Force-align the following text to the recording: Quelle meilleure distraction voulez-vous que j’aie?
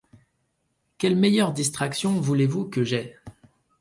Quelle 0.97 1.15
meilleure 1.15 1.53
distraction 1.53 2.19
voulez-vous 2.19 2.65
que 2.67 2.83
j’aie? 2.83 3.19